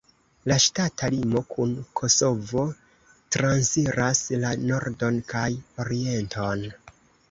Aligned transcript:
La 0.51 0.55
ŝtata 0.61 1.09
limo 1.15 1.43
kun 1.55 1.75
Kosovo 2.01 2.65
transiras 3.37 4.27
la 4.43 4.57
nordon 4.67 5.25
kaj 5.33 5.49
orienton. 5.87 6.71